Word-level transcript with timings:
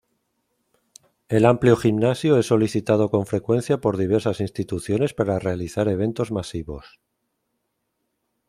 El 1.29 1.45
amplio 1.45 1.75
gimnasio 1.77 2.39
es 2.39 2.47
solicitado 2.47 3.11
con 3.11 3.27
frecuencia 3.27 3.77
por 3.81 3.97
diversas 3.97 4.39
instituciones 4.39 5.13
para 5.13 5.37
realizar 5.37 5.87
eventos 5.87 6.31
masivos. 6.31 6.99